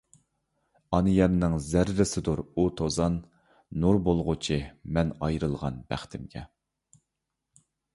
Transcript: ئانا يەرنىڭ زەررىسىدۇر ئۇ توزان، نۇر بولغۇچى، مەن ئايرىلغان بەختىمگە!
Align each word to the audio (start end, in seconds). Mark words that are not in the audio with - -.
ئانا 0.95 1.11
يەرنىڭ 1.15 1.57
زەررىسىدۇر 1.65 2.43
ئۇ 2.49 2.65
توزان، 2.81 3.21
نۇر 3.85 4.03
بولغۇچى، 4.11 4.61
مەن 4.99 5.17
ئايرىلغان 5.25 5.83
بەختىمگە! 5.93 6.49